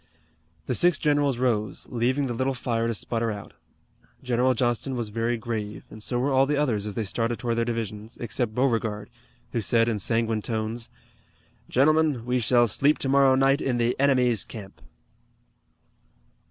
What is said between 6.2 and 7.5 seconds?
all the others as they started